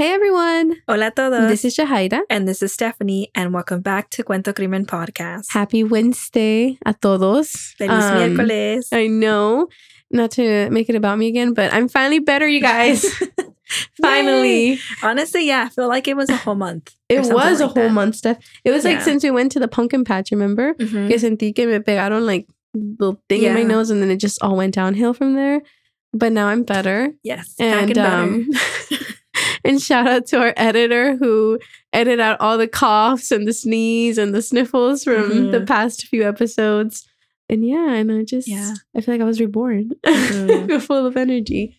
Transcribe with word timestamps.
Hey 0.00 0.14
everyone. 0.14 0.76
Hola 0.88 1.08
a 1.08 1.10
todos. 1.10 1.50
This 1.50 1.62
is 1.66 1.76
Jahaira. 1.76 2.22
and 2.30 2.48
this 2.48 2.62
is 2.62 2.72
Stephanie, 2.72 3.30
and 3.34 3.52
welcome 3.52 3.82
back 3.82 4.08
to 4.16 4.24
Cuento 4.24 4.56
Crimen 4.56 4.86
Podcast. 4.86 5.52
Happy 5.52 5.84
Wednesday 5.84 6.78
a 6.86 6.94
todos. 6.94 7.74
Feliz 7.76 8.04
Um, 8.04 8.16
miércoles. 8.16 8.88
I 8.92 9.08
know, 9.08 9.68
not 10.10 10.30
to 10.40 10.70
make 10.70 10.88
it 10.88 10.94
about 10.96 11.18
me 11.18 11.26
again, 11.28 11.52
but 11.52 11.70
I'm 11.74 11.86
finally 11.86 12.18
better, 12.18 12.48
you 12.48 12.62
guys. 12.62 13.04
finally. 14.00 14.78
Honestly, 15.02 15.46
yeah, 15.46 15.64
I 15.66 15.68
feel 15.68 15.88
like 15.88 16.08
it 16.08 16.16
was 16.16 16.30
a 16.30 16.36
whole 16.36 16.54
month. 16.54 16.94
It 17.10 17.18
was 17.18 17.28
a 17.28 17.34
like 17.34 17.58
whole 17.58 17.68
that. 17.74 17.92
month 17.92 18.16
stuff. 18.16 18.38
It 18.64 18.70
was 18.70 18.86
like 18.86 19.02
since 19.02 19.22
we 19.22 19.30
went 19.30 19.52
to 19.52 19.60
the 19.60 19.68
pumpkin 19.68 20.04
patch, 20.04 20.30
remember? 20.30 20.72
Mhm. 20.80 21.10
Que 21.10 21.18
sentí 21.18 21.54
que 21.54 21.66
me 21.66 21.78
pegaron 21.80 22.24
like 22.24 22.48
the 22.72 23.16
thing 23.28 23.42
in 23.42 23.52
my 23.52 23.64
nose 23.64 23.90
and 23.90 24.00
then 24.00 24.10
it 24.10 24.16
just 24.16 24.40
all 24.40 24.56
went 24.56 24.72
downhill 24.72 25.12
from 25.12 25.34
there. 25.34 25.60
But 26.14 26.32
now 26.32 26.48
I'm 26.48 26.62
better. 26.64 27.12
Yes, 27.22 27.54
And 27.60 27.98
um 27.98 28.48
and 29.64 29.80
shout 29.80 30.06
out 30.06 30.26
to 30.26 30.38
our 30.40 30.54
editor 30.56 31.16
who 31.16 31.58
edited 31.92 32.20
out 32.20 32.40
all 32.40 32.56
the 32.58 32.68
coughs 32.68 33.30
and 33.30 33.46
the 33.46 33.52
sneeze 33.52 34.18
and 34.18 34.34
the 34.34 34.42
sniffles 34.42 35.04
from 35.04 35.50
the 35.50 35.60
Mhm. 35.60 35.66
past 35.66 36.06
few 36.06 36.26
episodes. 36.26 37.06
And 37.48 37.66
yeah, 37.66 37.94
and 37.94 38.12
I 38.12 38.22
just 38.24 38.46
Yeah. 38.48 38.74
I 38.96 39.00
feel 39.00 39.14
like 39.14 39.20
I 39.22 39.24
was 39.24 39.40
reborn. 39.40 39.90
Mhm. 40.06 40.80
Full 40.82 41.06
of 41.06 41.16
energy. 41.16 41.76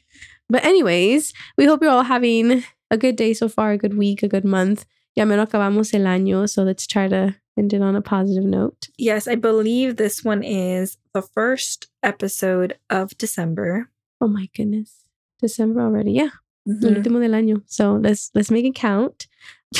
But 0.49 0.65
anyways, 0.65 1.33
we 1.57 1.65
hope 1.65 1.81
you're 1.81 1.91
all 1.91 2.03
having 2.03 2.63
a 2.89 2.97
good 2.97 3.15
day 3.15 3.33
so 3.33 3.47
far, 3.47 3.71
a 3.71 3.77
good 3.77 3.97
week, 3.97 4.21
a 4.21 4.27
good 4.27 4.43
month. 4.43 4.85
Ya 5.15 5.23
menos 5.25 5.47
acabamos 5.49 5.93
el 5.93 6.01
año, 6.05 6.47
so 6.49 6.63
let's 6.63 6.85
try 6.85 7.07
to 7.07 7.35
end 7.57 7.73
it 7.73 7.81
on 7.81 7.95
a 7.95 8.01
positive 8.01 8.43
note. 8.45 8.89
yes, 8.97 9.27
I 9.27 9.35
believe 9.35 9.95
this 9.95 10.23
one 10.23 10.41
is 10.43 10.97
the 11.13 11.21
first 11.21 11.87
episode 12.03 12.77
of 12.89 13.17
December. 13.17 13.89
Oh 14.21 14.27
my 14.27 14.49
goodness. 14.55 15.03
December 15.41 15.81
already. 15.81 16.11
Yeah. 16.11 16.29
El 16.67 16.75
Mhm. 16.75 16.95
último 16.97 17.19
del 17.19 17.31
año. 17.33 17.61
So 17.67 17.93
let's 17.95 18.29
let's 18.35 18.51
make 18.51 18.65
it 18.65 18.75
count. 18.75 19.27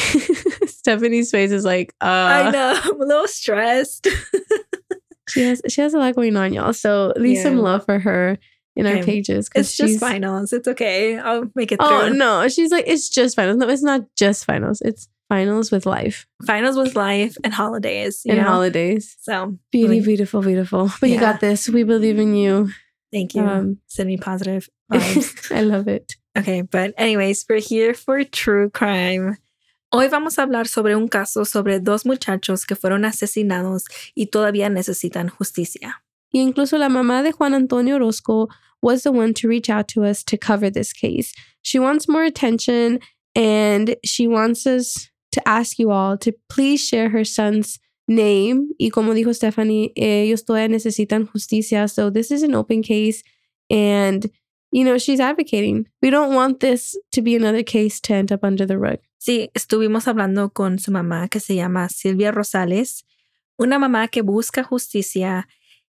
Stephanie's 0.67 1.31
face 1.31 1.51
is 1.51 1.65
like, 1.65 1.93
uh 2.01 2.05
I 2.47 2.51
know, 2.51 2.79
I'm 2.83 3.01
a 3.01 3.05
little 3.05 3.27
stressed. 3.27 4.07
she 5.29 5.41
has 5.43 5.61
she 5.67 5.81
has 5.81 5.93
a 5.93 5.97
lot 5.99 6.15
going 6.15 6.35
on, 6.35 6.53
y'all. 6.53 6.73
So 6.73 7.13
leave 7.17 7.39
some 7.39 7.57
love 7.59 7.85
for 7.85 7.99
her 7.99 8.37
in 8.75 8.87
our 8.87 9.03
pages. 9.03 9.49
it's 9.53 9.75
just 9.75 9.99
finals. 9.99 10.53
It's 10.53 10.67
okay. 10.67 11.17
I'll 11.17 11.49
make 11.55 11.71
it 11.71 11.77
through. 11.79 11.87
Oh 11.87 12.07
through. 12.07 12.17
no, 12.17 12.47
she's 12.47 12.71
like, 12.71 12.85
it's 12.87 13.09
just 13.09 13.35
finals. 13.35 13.57
No, 13.57 13.67
it's 13.69 13.83
not 13.83 14.01
just 14.15 14.45
finals. 14.45 14.81
It's 14.81 15.07
finals 15.29 15.71
with 15.71 15.85
life 15.85 16.25
Finals 16.45 16.75
with 16.77 16.95
life 16.95 17.37
and 17.43 17.53
holidays. 17.53 18.21
You 18.25 18.33
and 18.33 18.41
know? 18.41 18.47
holidays. 18.47 19.15
So, 19.21 19.57
Beauty, 19.71 19.87
really, 19.87 20.01
beautiful, 20.05 20.41
beautiful. 20.41 20.89
But 20.99 21.09
you 21.09 21.19
got 21.19 21.39
this. 21.39 21.69
We 21.69 21.83
believe 21.83 22.17
in 22.19 22.33
you. 22.35 22.69
thank 23.13 23.35
you. 23.35 23.41
Um, 23.43 23.77
Send 23.87 24.07
me 24.07 24.17
positive 24.17 24.67
vibes. 24.91 25.51
I 25.55 25.61
love 25.61 25.87
it. 25.87 26.15
Okay, 26.37 26.61
but 26.61 26.93
anyways, 26.97 27.45
we're 27.49 27.59
here 27.59 27.93
for 27.93 28.23
true 28.23 28.69
crime. 28.69 29.37
Hoy 29.91 30.07
vamos 30.07 30.37
a 30.37 30.43
hablar 30.43 30.65
sobre 30.65 30.95
un 30.95 31.09
caso 31.09 31.45
sobre 31.45 31.79
dos 31.79 32.05
muchachos 32.05 32.65
que 32.65 32.77
fueron 32.77 33.03
asesinados 33.03 33.83
y 34.15 34.27
todavía 34.27 34.69
necesitan 34.69 35.29
justicia. 35.29 35.95
Y 36.33 36.39
incluso 36.39 36.77
la 36.77 36.87
mamá 36.87 37.21
de 37.21 37.33
Juan 37.33 37.53
Antonio 37.53 37.95
Orozco 37.95 38.47
was 38.81 39.03
the 39.03 39.11
one 39.11 39.33
to 39.33 39.49
reach 39.49 39.69
out 39.69 39.89
to 39.89 40.05
us 40.05 40.23
to 40.23 40.37
cover 40.37 40.69
this 40.69 40.93
case. 40.93 41.33
She 41.61 41.77
wants 41.77 42.07
more 42.07 42.23
attention 42.23 43.01
and 43.35 43.97
she 44.05 44.25
wants 44.25 44.65
us 44.65 45.09
to 45.33 45.45
ask 45.45 45.77
you 45.77 45.91
all 45.91 46.17
to 46.19 46.31
please 46.49 46.79
share 46.79 47.09
her 47.09 47.25
son's 47.25 47.77
name. 48.07 48.69
Y 48.79 48.89
como 48.89 49.13
dijo 49.13 49.35
Stephanie, 49.35 49.91
ellos 49.97 50.43
todavía 50.45 50.69
necesitan 50.69 51.27
justicia. 51.27 51.89
So 51.89 52.09
this 52.09 52.31
is 52.31 52.41
an 52.43 52.55
open 52.55 52.81
case 52.81 53.21
and 53.69 54.29
you 54.71 54.83
know, 54.83 54.97
she's 54.97 55.19
advocating. 55.19 55.87
We 56.01 56.09
don't 56.09 56.33
want 56.33 56.59
this 56.59 56.97
to 57.11 57.21
be 57.21 57.35
another 57.35 57.63
case 57.63 57.99
to 58.01 58.13
end 58.13 58.31
up 58.31 58.43
under 58.43 58.65
the 58.65 58.77
rug. 58.77 58.99
Sí, 59.19 59.49
estuvimos 59.53 60.07
hablando 60.07 60.49
con 60.51 60.79
su 60.79 60.91
mamá 60.91 61.27
que 61.29 61.39
se 61.39 61.55
llama 61.55 61.89
Silvia 61.89 62.31
Rosales, 62.31 63.05
una 63.57 63.77
mamá 63.77 64.07
que 64.07 64.21
busca 64.23 64.63
justicia 64.63 65.47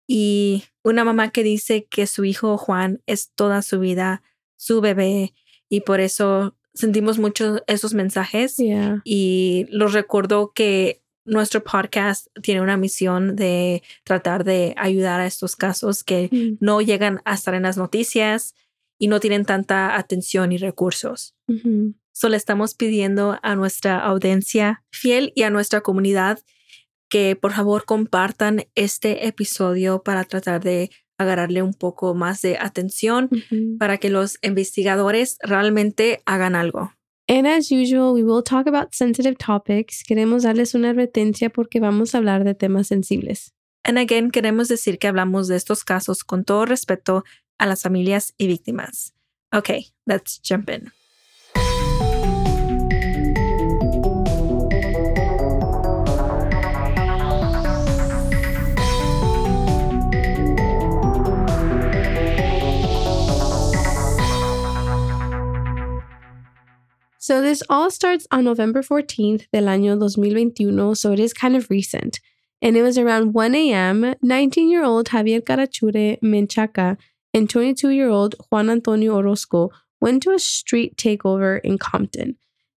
y 0.09 0.65
una 0.83 1.05
mamá 1.05 1.31
que 1.31 1.43
dice 1.45 1.87
que 1.89 2.07
su 2.07 2.25
hijo 2.25 2.59
Juan 2.59 3.01
es 3.07 3.31
toda 3.35 3.63
su 3.63 3.79
vida, 3.79 4.23
su 4.57 4.81
bebé 4.81 5.35
y 5.69 5.83
por 5.83 6.01
eso 6.01 6.57
sentimos 6.75 7.19
mucho 7.19 7.63
esos 7.69 7.95
mensajes. 7.95 8.57
Yeah. 8.57 9.03
y 9.05 9.67
los 9.71 9.93
recordó 9.93 10.53
que 10.53 11.03
nuestro 11.25 11.63
podcast 11.63 12.27
tiene 12.43 12.61
una 12.63 12.77
misión 12.77 13.37
de 13.37 13.83
tratar 14.05 14.43
de 14.43 14.75
ayudar 14.77 15.21
a 15.21 15.27
estos 15.27 15.55
casos 15.55 16.03
que 16.03 16.29
Mm. 16.33 16.57
no 16.65 16.81
llegan 16.81 17.21
a 17.25 17.35
estar 17.35 17.55
en 17.55 17.63
las 17.63 17.77
noticias 17.77 18.55
y 19.01 19.09
no 19.09 19.19
tienen 19.19 19.45
tanta 19.45 19.97
atención 19.97 20.53
y 20.53 20.59
recursos. 20.59 21.35
Mhm. 21.49 21.97
Solo 22.13 22.37
estamos 22.37 22.75
pidiendo 22.75 23.39
a 23.43 23.57
nuestra 23.57 23.99
audiencia 23.99 24.85
fiel 24.93 25.33
y 25.35 25.43
a 25.43 25.51
nuestra 25.51 25.81
comunidad 25.81 26.39
que 27.09 27.35
por 27.35 27.53
favor 27.53 27.87
compartan 27.87 28.67
este 28.75 29.27
episodio 29.27 30.03
para 30.03 30.25
tratar 30.25 30.63
de 30.63 30.91
agarrarle 31.19 31.63
un 31.63 31.73
poco 31.73 32.15
más 32.15 32.43
de 32.43 32.59
atención 32.59 33.31
para 33.79 33.97
que 33.99 34.11
los 34.11 34.39
investigadores 34.43 35.39
realmente 35.43 36.21
hagan 36.27 36.55
algo. 36.55 36.93
And 37.27 37.47
as 37.47 37.71
usual, 37.71 38.13
we 38.13 38.23
will 38.23 38.43
talk 38.43 38.67
about 38.67 38.93
sensitive 38.93 39.37
topics. 39.37 40.03
Queremos 40.05 40.43
darles 40.43 40.75
una 40.75 40.91
advertencia 40.91 41.49
porque 41.49 41.81
vamos 41.81 42.15
a 42.15 42.19
hablar 42.19 42.45
de 42.45 42.55
temas 42.55 42.89
sensibles. 42.89 43.55
And 43.83 43.99
again, 43.99 44.31
queremos 44.31 44.69
decir 44.69 44.99
que 44.99 45.09
hablamos 45.09 45.49
de 45.49 45.57
estos 45.57 45.85
casos 45.85 46.23
con 46.23 46.45
todo 46.45 46.67
respeto 46.67 47.25
a 47.61 47.67
las 47.67 47.83
familias 47.83 48.33
y 48.39 48.47
víctimas. 48.47 49.13
Okay, 49.55 49.87
let's 50.07 50.39
jump 50.39 50.71
in. 50.71 50.91
So 67.19 67.41
this 67.41 67.63
all 67.69 67.91
starts 67.93 68.27
on 68.33 68.45
November 68.45 68.83
14th 68.83 69.47
del 69.53 69.69
año 69.69 69.97
2021, 70.01 70.97
so 70.97 71.13
it 71.13 71.21
is 71.21 71.33
kind 71.33 71.55
of 71.55 71.71
recent. 71.71 72.19
And 72.61 72.77
it 72.77 72.83
was 72.83 72.99
around 72.99 73.35
1 73.35 73.55
a.m. 73.55 74.15
19-year-old 74.25 75.11
Javier 75.11 75.41
Carachure 75.41 76.19
Menchaca 76.23 76.97
and 77.33 77.49
22-year-old 77.49 78.35
Juan 78.51 78.71
Antonio 78.71 79.17
Orozco 79.17 79.71
went 80.01 80.23
to 80.23 80.33
a 80.33 80.39
street 80.39 80.97
takeover 80.97 81.61
in 81.63 81.79
Compton. 81.79 82.37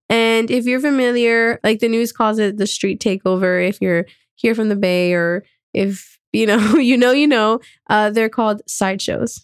And 0.09 0.51
if 0.51 0.65
you're 0.65 0.81
familiar, 0.81 1.59
like 1.63 1.79
the 1.79 1.87
news 1.87 2.11
calls 2.11 2.37
it 2.37 2.57
the 2.57 2.67
street 2.67 2.99
takeover, 2.99 3.67
if 3.67 3.81
you're 3.81 4.05
here 4.35 4.53
from 4.53 4.69
the 4.69 4.75
Bay 4.75 5.13
or 5.13 5.43
if 5.73 6.19
you 6.33 6.45
know, 6.45 6.75
you 6.77 6.97
know, 6.97 7.11
you 7.11 7.27
know, 7.27 7.59
uh, 7.89 8.09
they're 8.09 8.29
called 8.29 8.61
sideshows. 8.67 9.43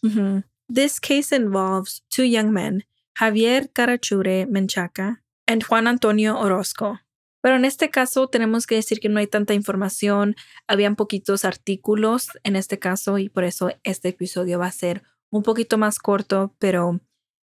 This 0.68 1.00
case 1.00 1.32
involves 1.32 2.02
two 2.12 2.24
young 2.24 2.54
men, 2.54 2.84
Javier 3.20 3.68
Carachure 3.74 4.46
Menchaca 4.46 5.18
and 5.48 5.64
Juan 5.64 5.88
Antonio 5.88 6.36
Orozco. 6.38 7.00
Pero 7.42 7.56
en 7.56 7.66
este 7.66 7.90
caso 7.90 8.28
tenemos 8.28 8.68
que 8.68 8.76
decir 8.76 9.00
que 9.00 9.10
no 9.10 9.20
hay 9.20 9.28
tanta 9.28 9.54
información, 9.54 10.36
habían 10.68 10.96
poquitos 10.96 11.46
artículos 11.46 12.30
en 12.44 12.56
este 12.56 12.80
caso 12.80 13.18
y 13.18 13.30
por 13.30 13.44
eso 13.44 13.72
este 13.84 14.10
episodio 14.10 14.60
va 14.60 14.68
a 14.68 14.72
ser 14.72 15.04
un 15.32 15.44
poquito 15.44 15.78
más 15.78 16.00
corto, 16.00 16.56
pero 16.60 17.00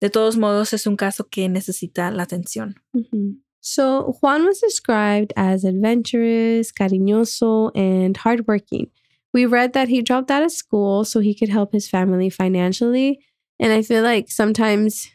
de 0.00 0.10
todos 0.10 0.36
modos 0.36 0.72
es 0.72 0.86
un 0.86 0.96
caso 0.96 1.28
que 1.28 1.48
necesita 1.48 2.10
la 2.10 2.24
atención. 2.24 2.76
So 3.60 4.12
Juan 4.20 4.44
was 4.44 4.60
described 4.60 5.32
as 5.36 5.64
adventurous, 5.64 6.72
cariñoso, 6.72 7.70
and 7.74 8.16
hardworking. 8.16 8.90
We 9.32 9.44
read 9.46 9.72
that 9.72 9.88
he 9.88 10.02
dropped 10.02 10.30
out 10.30 10.44
of 10.44 10.52
school 10.52 11.04
so 11.04 11.20
he 11.20 11.34
could 11.34 11.50
help 11.50 11.72
his 11.72 11.88
family 11.88 12.30
financially. 12.30 13.18
And 13.58 13.72
I 13.72 13.82
feel 13.82 14.02
like 14.02 14.30
sometimes 14.30 15.08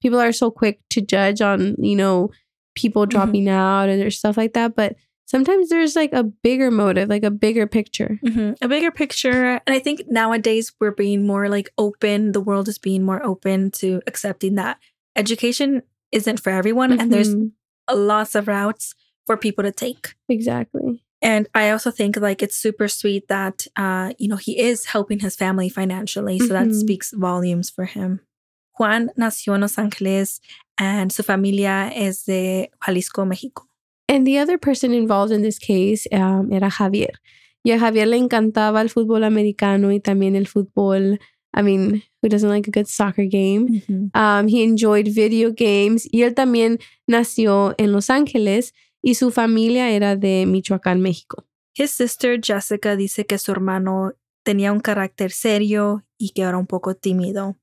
people 0.00 0.18
are 0.20 0.32
so 0.32 0.50
quick 0.50 0.80
to 0.90 1.00
judge 1.00 1.40
on, 1.40 1.76
you 1.78 1.96
know, 1.96 2.30
people 2.78 3.04
Mhm. 3.06 3.10
dropping 3.10 3.48
out 3.48 3.88
and 3.88 4.00
there's 4.00 4.18
stuff 4.18 4.36
like 4.36 4.52
that. 4.54 4.74
But 4.76 4.94
sometimes 5.26 5.68
there's 5.68 5.94
like 5.96 6.12
a 6.12 6.22
bigger 6.24 6.70
motive, 6.70 7.08
like 7.08 7.24
a 7.24 7.30
bigger 7.30 7.66
picture. 7.66 8.18
Mhm. 8.24 8.56
A 8.62 8.68
bigger 8.68 8.90
picture. 8.90 9.60
And 9.66 9.74
I 9.76 9.78
think 9.78 10.02
nowadays 10.08 10.72
we're 10.80 10.92
being 11.04 11.26
more 11.26 11.48
like 11.48 11.68
open. 11.76 12.32
The 12.32 12.40
world 12.40 12.68
is 12.68 12.78
being 12.78 13.02
more 13.04 13.22
open 13.22 13.70
to 13.82 14.00
accepting 14.06 14.54
that 14.54 14.78
education 15.16 15.82
isn't 16.12 16.40
for 16.40 16.50
everyone 16.50 16.98
and 16.98 17.12
there's 17.12 17.34
Mhm. 17.34 17.50
lots 17.92 18.34
of 18.34 18.48
routes 18.48 18.94
for 19.26 19.36
people 19.36 19.64
to 19.64 19.72
take. 19.72 20.14
exactly. 20.28 21.02
And 21.20 21.48
I 21.54 21.70
also 21.70 21.90
think 21.90 22.16
like 22.16 22.42
it's 22.44 22.56
super 22.56 22.86
sweet 22.88 23.26
that 23.28 23.66
uh, 23.76 24.12
you 24.18 24.28
know, 24.28 24.36
he 24.36 24.58
is 24.58 24.86
helping 24.86 25.18
his 25.18 25.34
family 25.36 25.68
financially. 25.68 26.38
So 26.38 26.48
that 26.54 26.68
Mhm. 26.68 26.74
speaks 26.80 27.10
volumes 27.12 27.68
for 27.70 27.84
him. 27.86 28.20
Juan 28.78 29.10
nació 29.16 29.56
en 29.56 29.62
Los 29.62 29.76
Ángeles 29.78 30.40
and 30.76 31.10
su 31.10 31.24
familia 31.24 31.88
es 31.88 32.24
de 32.24 32.70
Jalisco, 32.80 33.26
México. 33.26 33.68
And 34.08 34.24
the 34.24 34.38
other 34.38 34.58
person 34.58 34.94
involved 34.94 35.32
in 35.32 35.42
this 35.42 35.58
case 35.58 36.08
um, 36.12 36.52
era 36.52 36.70
Javier. 36.70 37.20
Y 37.64 37.72
a 37.72 37.78
Javier 37.78 38.06
le 38.06 38.16
encantaba 38.16 38.80
el 38.80 38.88
fútbol 38.88 39.24
americano 39.24 39.90
y 39.90 40.00
también 40.00 40.36
el 40.36 40.46
fútbol 40.46 41.18
I 41.52 41.62
mean, 41.62 42.02
who 42.22 42.28
doesn't 42.28 42.48
like 42.48 42.68
a 42.68 42.70
good 42.70 42.86
soccer 42.86 43.24
game? 43.24 43.82
Um, 44.14 44.46
he 44.46 44.62
enjoyed 44.62 45.08
video 45.08 45.50
games 45.50 46.06
y 46.12 46.22
él 46.22 46.34
también 46.34 46.78
nació 47.06 47.74
en 47.78 47.90
Los 47.92 48.10
Ángeles 48.10 48.74
y 49.02 49.14
su 49.14 49.30
familia 49.30 49.90
era 49.90 50.14
de 50.14 50.46
Michoacán, 50.46 51.00
México. 51.00 51.44
His 51.74 51.90
sister 51.90 52.38
Jessica 52.40 52.96
dice 52.96 53.26
que 53.26 53.38
su 53.38 53.50
hermano 53.50 54.12
tenía 54.44 54.72
un 54.72 54.80
carácter 54.80 55.32
serio 55.32 56.04
y 56.16 56.30
que 56.30 56.42
era 56.42 56.58
un 56.58 56.66
poco 56.66 56.94
tímido, 56.94 57.56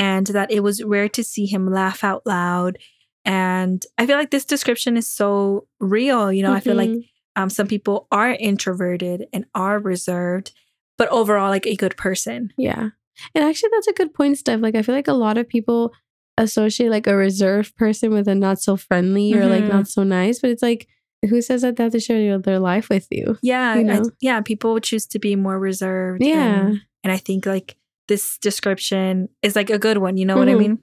and 0.00 0.26
that 0.28 0.50
it 0.50 0.60
was 0.64 0.82
rare 0.82 1.08
to 1.10 1.22
see 1.22 1.44
him 1.46 1.70
laugh 1.70 2.02
out 2.02 2.26
loud. 2.26 2.78
And 3.24 3.84
I 3.98 4.06
feel 4.06 4.16
like 4.16 4.30
this 4.30 4.46
description 4.46 4.96
is 4.96 5.06
so 5.06 5.66
real. 5.78 6.32
You 6.32 6.42
know, 6.42 6.52
I 6.54 6.60
feel 6.60 6.74
like 6.74 6.90
Mhm. 6.90 7.04
um, 7.36 7.50
some 7.50 7.66
people 7.68 8.08
are 8.10 8.32
introverted 8.32 9.26
and 9.32 9.44
are 9.54 9.78
reserved, 9.78 10.52
but 10.98 11.08
overall, 11.10 11.50
like 11.50 11.66
a 11.66 11.76
good 11.76 11.96
person. 11.96 12.50
Yeah. 12.56 12.88
And 13.34 13.44
actually, 13.44 13.70
that's 13.74 13.88
a 13.88 13.92
good 13.92 14.14
point, 14.14 14.38
Steph. 14.38 14.60
Like, 14.62 14.74
I 14.74 14.82
feel 14.82 14.94
like 14.94 15.08
a 15.08 15.12
lot 15.12 15.36
of 15.36 15.46
people 15.48 15.92
associate 16.38 16.88
like 16.90 17.06
a 17.06 17.14
reserved 17.16 17.76
person 17.76 18.12
with 18.14 18.26
a 18.26 18.34
not 18.34 18.58
so 18.60 18.76
friendly 18.76 19.34
or 19.34 19.46
like 19.46 19.64
not 19.64 19.86
so 19.88 20.02
nice, 20.02 20.38
but 20.38 20.48
it's 20.50 20.62
like, 20.62 20.88
who 21.28 21.42
says 21.42 21.60
that 21.60 21.76
they 21.76 21.82
have 21.84 21.92
to 21.92 22.00
share 22.00 22.38
their 22.38 22.58
life 22.58 22.88
with 22.88 23.06
you? 23.10 23.36
Yeah, 23.42 23.74
You 23.76 23.90
I- 23.90 24.02
yeah. 24.22 24.40
People 24.40 24.80
choose 24.80 25.04
to 25.08 25.18
be 25.18 25.36
more 25.36 25.58
reserved. 25.58 26.24
Yeah. 26.24 26.68
and, 26.68 26.80
and 27.04 27.12
I 27.12 27.18
think 27.18 27.44
like 27.44 27.76
this 28.10 28.36
description 28.38 29.28
is 29.46 29.54
like 29.56 29.70
a 29.70 29.78
good 29.86 29.98
one. 29.98 30.16
You 30.18 30.26
know 30.26 30.36
what 30.36 30.48
I 30.48 30.54
Mhm. 30.54 30.58
mean? 30.64 30.76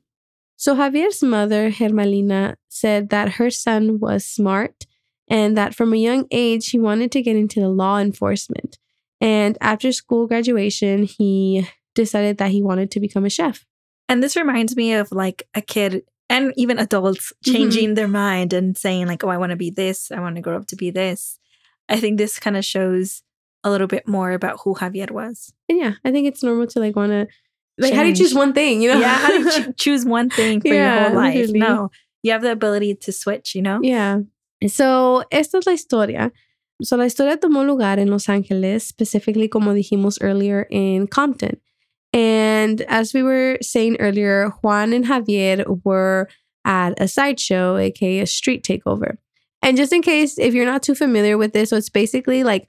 So 0.56 0.76
Javier's 0.76 1.22
mother, 1.22 1.70
Hermalina, 1.70 2.56
said 2.70 3.10
that 3.10 3.34
her 3.38 3.50
son 3.52 4.00
was 4.00 4.26
smart 4.26 4.88
and 5.30 5.56
that 5.58 5.76
from 5.76 5.94
a 5.94 5.98
young 6.10 6.26
age 6.32 6.70
he 6.72 6.80
wanted 6.80 7.12
to 7.12 7.22
get 7.22 7.36
into 7.36 7.60
the 7.60 7.70
law 7.70 7.98
enforcement. 8.00 8.80
And 9.22 9.58
after 9.62 9.92
school 9.92 10.26
graduation, 10.32 11.04
he 11.04 11.68
decided 11.94 12.38
that 12.40 12.52
he 12.52 12.62
wanted 12.70 12.90
to 12.92 13.00
become 13.00 13.26
a 13.26 13.30
chef. 13.30 13.66
And 14.10 14.24
this 14.24 14.36
reminds 14.36 14.76
me 14.76 14.94
of 14.94 15.12
like 15.12 15.40
a 15.54 15.62
kid 15.62 15.92
and 16.30 16.54
even 16.64 16.80
adults 16.80 17.26
Mhm. 17.34 17.52
changing 17.54 17.90
their 17.94 18.08
mind 18.08 18.54
and 18.54 18.78
saying 18.78 19.08
like, 19.08 19.24
"Oh, 19.24 19.30
I 19.36 19.38
want 19.42 19.52
to 19.52 19.56
be 19.66 19.70
this. 19.82 20.12
I 20.12 20.20
want 20.20 20.36
to 20.38 20.42
grow 20.46 20.56
up 20.60 20.68
to 20.68 20.76
be 20.76 20.90
this." 20.92 21.40
I 21.90 22.00
think 22.02 22.18
this 22.18 22.40
kind 22.40 22.58
of 22.58 22.66
shows 22.66 23.24
a 23.68 23.72
little 23.72 23.88
bit 23.88 24.08
more 24.08 24.32
about 24.32 24.60
who 24.64 24.74
Javier 24.76 25.12
was. 25.12 25.54
And 25.68 25.78
yeah, 25.78 25.94
I 26.06 26.12
think 26.12 26.28
it's 26.28 26.42
normal 26.42 26.68
to 26.68 26.80
like 26.80 26.96
want 26.96 27.12
to 27.12 27.28
like 27.78 27.94
how 27.94 28.02
do 28.02 28.10
you 28.10 28.16
choose 28.16 28.34
one 28.34 28.54
thing, 28.54 28.82
you 28.82 28.92
know? 28.92 29.00
Yeah, 29.00 29.16
how 29.16 29.28
do 29.28 29.40
you 29.40 29.52
choo- 29.64 29.74
choose 29.74 30.06
one 30.06 30.30
thing 30.30 30.62
for 30.62 30.70
your 30.70 30.90
whole 30.90 31.16
life? 31.16 31.36
literally. 31.36 31.60
No, 31.60 31.92
you 32.24 32.32
have 32.32 32.42
the 32.42 32.52
ability 32.52 32.96
to 32.96 33.12
switch. 33.12 33.54
You 33.54 33.62
know? 33.62 33.80
Yeah. 33.84 34.20
So, 34.68 35.24
esta 35.32 35.58
es 35.58 35.68
la 35.68 35.74
historia. 35.74 36.32
So, 36.82 36.96
la 36.96 37.04
historia 37.04 37.38
tomó 37.38 37.66
lugar 37.66 38.00
en 38.00 38.10
Los 38.10 38.28
Ángeles, 38.28 38.84
specifically, 38.84 39.48
como 39.48 39.74
dijimos 39.74 40.18
earlier, 40.22 40.66
in 40.72 41.08
Compton. 41.08 41.58
And 42.14 42.82
as 42.84 43.14
we 43.14 43.22
were 43.22 43.58
saying 43.62 43.98
earlier, 44.00 44.50
Juan 44.62 44.94
and 44.94 45.06
Javier 45.06 45.66
were 45.84 46.30
at 46.66 47.00
a 47.00 47.08
sideshow, 47.08 47.78
aka 47.78 48.22
a 48.22 48.26
street 48.26 48.64
takeover. 48.64 49.18
And 49.62 49.78
just 49.78 49.92
in 49.92 50.02
case, 50.02 50.40
if 50.40 50.54
you're 50.54 50.66
not 50.66 50.84
too 50.84 50.96
familiar 50.96 51.38
with 51.38 51.54
this, 51.54 51.70
so 51.70 51.78
it's 51.78 51.90
basically 51.90 52.44
like 52.44 52.68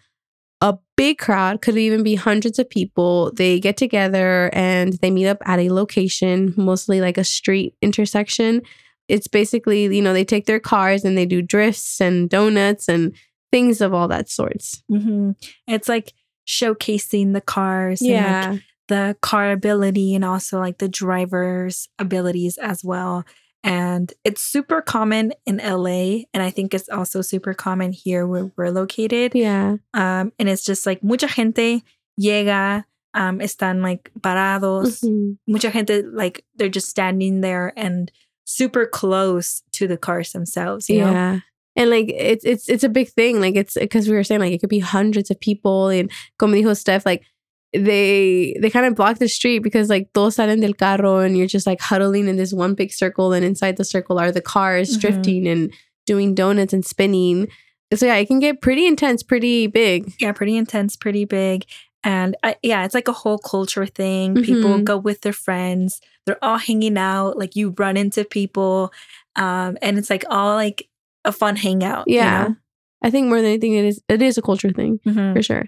a 0.61 0.77
big 0.97 1.19
crowd, 1.19 1.63
could 1.63 1.77
even 1.77 2.03
be 2.03 2.15
hundreds 2.15 2.59
of 2.59 2.69
people. 2.69 3.33
They 3.35 3.61
get 3.61 3.77
together 3.77 4.51
and 4.53 4.95
they 4.95 5.11
meet 5.11 5.29
up 5.29 5.39
at 5.45 5.59
a 5.59 5.71
location, 5.71 6.55
mostly 6.57 7.01
like 7.01 7.19
a 7.19 7.25
street 7.25 7.75
intersection 7.83 8.63
it's 9.09 9.27
basically 9.27 9.85
you 9.85 10.03
know 10.03 10.13
they 10.13 10.23
take 10.23 10.45
their 10.45 10.61
cars 10.61 11.03
and 11.03 11.17
they 11.17 11.25
do 11.25 11.41
drifts 11.41 11.99
and 11.99 12.29
donuts 12.29 12.91
and 12.91 13.15
things 13.51 13.81
of 13.81 13.95
all 13.95 14.07
that 14.07 14.29
sorts 14.29 14.83
hmm 14.91 15.31
It's 15.67 15.89
like 15.89 16.13
showcasing 16.49 17.35
the 17.35 17.41
cars. 17.41 18.01
And 18.03 18.55
like 18.55 18.63
the 18.89 19.17
car 19.21 19.53
ability 19.53 20.15
and 20.15 20.25
also 20.25 20.59
like 20.59 20.79
the 20.79 20.89
driver's 20.89 21.89
abilities 21.99 22.57
as 22.57 22.83
well. 22.83 23.25
And 23.65 24.13
it's 24.25 24.41
super 24.41 24.81
common 24.81 25.33
in 25.45 25.59
LA. 25.59 26.25
And 26.33 26.43
I 26.43 26.51
think 26.51 26.75
it's 26.75 26.89
also 26.89 27.23
super 27.23 27.55
common 27.55 27.93
here 27.93 28.27
where 28.27 28.51
we're 28.57 28.71
located. 28.71 29.33
yeah 29.35 29.77
Um, 29.95 30.33
and 30.39 30.49
it's 30.49 30.65
just 30.65 30.87
like 30.87 31.03
mucha 31.03 31.29
gente 31.29 31.83
llega, 32.21 32.85
um, 33.15 33.41
están 33.41 33.83
like 33.83 34.11
parados. 34.21 35.03
Mhm. 35.03 35.39
Mucha 35.49 35.71
gente, 35.71 36.03
like 36.03 36.45
they're 36.57 36.69
just 36.69 36.89
standing 36.89 37.41
there 37.41 37.73
and 37.77 38.11
super 38.45 38.87
close 38.87 39.63
to 39.73 39.87
the 39.87 39.97
cars 39.99 40.33
themselves, 40.33 40.89
you 40.89 41.01
know? 41.01 41.13
yeah 41.13 41.41
and 41.77 41.91
like 41.91 42.09
it's 42.09 42.45
it's 42.45 42.69
it's 42.69 42.83
a 42.83 42.89
big 42.89 43.09
thing 43.09 43.41
like 43.41 43.55
it's 43.55 43.75
because 43.75 44.09
we 44.09 44.15
were 44.15 44.25
saying 44.25 44.41
like 44.41 44.53
it 44.53 44.59
could 44.59 44.69
be 44.69 44.81
hundreds 44.81 45.31
of 45.31 45.39
people 45.39 45.89
and 45.89 46.11
como 46.39 46.55
dijo 46.55 46.77
Steph 46.77 47.07
like 47.07 47.23
they 47.73 48.57
they 48.61 48.71
kind 48.71 48.87
of 48.87 48.95
block 48.95 49.19
the 49.19 49.29
street 49.29 49.59
because 49.61 49.89
like 49.89 50.11
todos 50.15 50.37
salen 50.37 50.61
del 50.61 50.73
carro 50.73 51.19
and 51.19 51.37
you're 51.37 51.47
just 51.47 51.67
like 51.67 51.81
huddling 51.81 52.27
in 52.29 52.37
this 52.37 52.53
one 52.53 52.75
big 52.75 52.93
circle 52.93 53.33
and 53.33 53.45
inside 53.45 53.77
the 53.77 53.85
circle 53.85 54.19
are 54.19 54.33
the 54.33 54.41
cars 54.41 54.97
Mhm. 54.97 55.01
drifting 55.01 55.47
and 55.47 55.73
doing 56.07 56.35
donuts 56.35 56.73
and 56.73 56.85
spinning 56.85 57.49
so 57.95 58.07
yeah 58.07 58.17
it 58.17 58.27
can 58.27 58.39
get 58.41 58.61
pretty 58.63 58.87
intense 58.87 59.23
pretty 59.23 59.67
big 59.67 60.13
yeah, 60.21 60.33
pretty 60.33 60.57
intense, 60.57 60.97
pretty 60.97 61.25
big. 61.25 61.65
And 62.05 62.37
I, 62.45 62.55
yeah, 62.63 62.85
it's 62.85 62.95
like 62.95 63.09
a 63.09 63.13
whole 63.13 63.39
culture 63.39 63.85
thing. 63.85 64.37
People 64.43 64.71
Mhm. 64.79 64.85
go 64.85 64.97
with 64.97 65.23
their 65.23 65.33
friends. 65.33 66.01
They're 66.25 66.43
all 66.45 66.57
hanging 66.57 66.97
out. 66.97 67.37
Like 67.37 67.57
you 67.57 67.75
run 67.77 67.97
into 67.97 68.25
people, 68.25 68.93
um, 69.35 69.77
and 69.83 69.99
it's 69.99 70.09
like 70.09 70.25
all 70.31 70.55
like 70.55 70.89
a 71.25 71.33
fun 71.33 71.57
hangout. 71.57 72.07
you 72.07 72.15
Yeah. 72.15 72.51
I 73.03 73.11
think 73.11 73.27
more 73.27 73.39
than 73.39 73.47
anything, 73.47 73.75
it 73.75 73.85
is 73.85 74.01
it 74.09 74.23
is 74.23 74.39
a 74.39 74.43
culture 74.43 74.71
thing 74.71 75.01
know? 75.05 75.13
Mhm. 75.13 75.35
for 75.35 75.43
sure. 75.43 75.65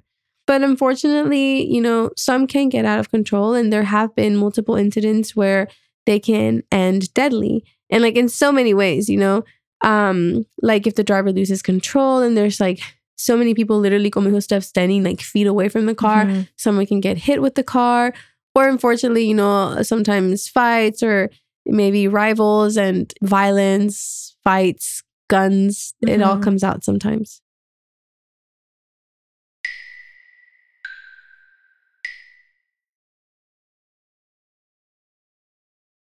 But 0.51 0.63
unfortunately, 0.63 1.73
you 1.73 1.81
know, 1.81 2.11
some 2.17 2.49
can 2.49 2.69
get 2.71 2.85
out 2.85 2.99
of 2.99 3.09
control, 3.09 3.55
and 3.55 3.73
there 3.73 3.85
have 3.85 4.17
been 4.17 4.35
multiple 4.37 4.75
incidents 4.75 5.37
where 5.37 5.69
they 6.07 6.19
can 6.19 6.65
end 6.73 7.15
deadly, 7.15 7.63
and 7.89 8.03
like 8.03 8.17
in 8.17 8.29
so 8.29 8.51
many 8.51 8.75
ways, 8.75 9.09
you 9.09 9.17
know, 9.17 9.45
um, 9.83 10.45
like 10.61 10.89
if 10.89 10.97
the 10.97 11.05
driver 11.05 11.31
loses 11.31 11.63
control, 11.63 12.19
and 12.19 12.37
there's 12.37 12.59
like 12.59 12.81
so 13.15 13.37
many 13.37 13.55
people 13.55 13.79
literally 13.79 14.11
como 14.11 14.29
dijo 14.29 14.43
Steph 14.43 14.65
standing 14.65 15.05
like 15.05 15.21
feet 15.21 15.47
away 15.47 15.69
from 15.69 15.87
the 15.87 15.95
car, 15.95 16.25
Mhm. 16.27 16.49
someone 16.57 16.87
can 16.87 16.99
get 17.01 17.17
hit 17.17 17.41
with 17.41 17.55
the 17.55 17.63
car, 17.63 18.13
or 18.57 18.67
unfortunately, 18.69 19.27
you 19.29 19.35
know, 19.35 19.81
sometimes 19.83 20.49
fights 20.49 21.01
or 21.01 21.31
maybe 21.65 22.09
rivals 22.09 22.77
and 22.77 23.15
violence, 23.23 24.35
fights, 24.43 25.05
guns, 25.29 25.95
it 26.03 26.21
all 26.21 26.39
Mhm. 26.39 26.43
comes 26.43 26.65
out 26.65 26.83
sometimes. 26.83 27.41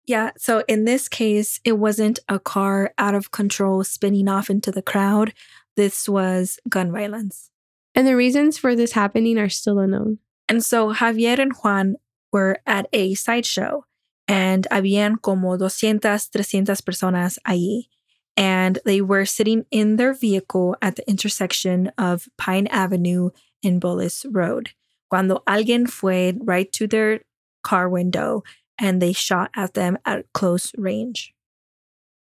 Yeah. 0.05 0.31
So 0.37 0.63
in 0.67 0.85
this 0.85 1.07
case, 1.07 1.59
it 1.63 1.73
wasn't 1.73 2.19
a 2.27 2.39
car 2.39 2.93
out 2.97 3.15
of 3.15 3.31
control 3.31 3.83
spinning 3.83 4.27
off 4.27 4.49
into 4.49 4.71
the 4.71 4.81
crowd. 4.81 5.33
This 5.75 6.09
was 6.09 6.59
gun 6.67 6.91
violence. 6.91 7.49
And 7.95 8.05
the 8.05 8.15
reasons 8.15 8.57
for 8.57 8.75
this 8.75 8.93
happening 8.93 9.37
are 9.37 9.49
still 9.49 9.79
unknown. 9.79 10.19
And 10.49 10.63
so 10.63 10.93
Javier 10.93 11.39
and 11.39 11.53
Juan 11.53 11.95
were 12.31 12.59
at 12.65 12.87
a 12.91 13.13
sideshow 13.13 13.85
and 14.27 14.67
habían 14.71 15.21
como 15.21 15.57
200, 15.57 16.01
300 16.01 16.77
personas 16.81 17.37
allí. 17.47 17.87
And 18.35 18.79
they 18.83 18.99
were 18.99 19.25
sitting 19.25 19.65
in 19.69 19.97
their 19.97 20.13
vehicle 20.13 20.75
at 20.81 20.95
the 20.95 21.07
intersection 21.07 21.91
of 21.97 22.27
Pine 22.37 22.67
Avenue 22.67 23.29
and 23.63 23.79
Bullis 23.79 24.25
Road. 24.29 24.71
Cuando 25.09 25.43
alguien 25.47 25.87
fue 25.87 26.33
right 26.43 26.71
to 26.73 26.87
their 26.87 27.21
car 27.63 27.87
window 27.87 28.43
and 28.79 29.01
they 29.01 29.13
shot 29.13 29.51
at 29.55 29.73
them 29.73 29.97
at 30.05 30.25
close 30.33 30.71
range. 30.77 31.33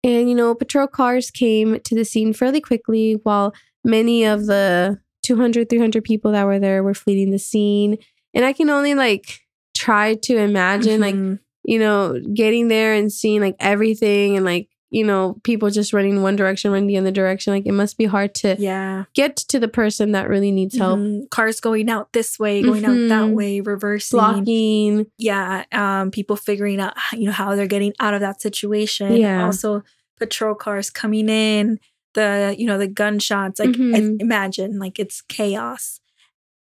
And, 0.05 0.29
you 0.29 0.35
know, 0.35 0.55
patrol 0.55 0.87
cars 0.87 1.31
came 1.31 1.81
to 1.81 1.95
the 1.95 2.05
scene 2.05 2.33
fairly 2.33 2.61
quickly 2.61 3.15
while 3.25 3.55
many 3.85 4.25
of 4.25 4.47
the 4.47 4.99
200, 5.25 5.69
300 5.69 6.05
people 6.05 6.33
that 6.33 6.45
were 6.45 6.59
there 6.61 6.83
were 6.83 6.95
fleeing 6.95 7.31
the 7.31 7.39
scene. 7.39 7.99
And 8.35 8.45
I 8.45 8.53
can 8.53 8.71
only 8.71 8.95
like 8.95 9.41
try 9.77 10.15
to 10.15 10.37
imagine, 10.37 11.01
like, 11.01 11.15
Mhm. 11.15 11.41
you 11.65 11.79
know, 11.79 12.21
getting 12.33 12.69
there 12.69 12.95
and 12.95 13.11
seeing 13.13 13.41
like 13.41 13.57
everything 13.59 14.37
and 14.37 14.45
like, 14.45 14.69
you 14.97 15.05
know, 15.05 15.37
people 15.45 15.69
just 15.71 15.93
running 15.93 16.23
one 16.23 16.37
direction, 16.37 16.71
running 16.73 16.87
the 16.89 16.97
other 16.99 17.11
direction. 17.11 17.53
Like, 17.53 17.67
it 17.67 17.73
must 17.83 17.99
be 17.99 18.07
hard 18.07 18.35
to 18.43 18.57
yeah. 18.59 19.05
get 19.15 19.37
to 19.53 19.61
the 19.61 19.69
person 19.69 20.13
that 20.13 20.29
really 20.29 20.51
needs 20.51 20.77
help. 20.77 20.99
Mhm. 20.99 21.29
Cars 21.31 21.61
going 21.61 21.89
out 21.91 22.13
this 22.13 22.39
way, 22.39 22.63
going 22.63 22.85
out 22.85 22.97
that 23.15 23.27
Mhm. 23.31 23.35
way, 23.35 23.61
reversing. 23.61 24.19
Blocking. 24.19 25.07
yeah 25.19 25.65
um 25.73 26.11
people 26.11 26.37
figuring 26.37 26.81
out 26.81 26.95
you 27.13 27.27
know 27.27 27.33
how 27.43 27.55
they're 27.55 27.67
getting 27.77 27.93
out 28.01 28.15
of 28.15 28.21
that 28.27 28.41
situation 28.41 29.17
Yeah. 29.17 29.45
also 29.45 29.83
patrol 30.19 30.55
cars 30.55 30.89
coming 30.91 31.29
in 31.29 31.79
the 32.15 32.55
you 32.59 32.67
know 32.67 32.79
the 32.79 32.87
gunshots 33.01 33.61
like 33.61 33.77
I 33.97 34.01
Mhm. 34.01 34.21
imagine 34.27 34.79
like 34.79 34.99
it's 34.99 35.21
chaos 35.37 36.01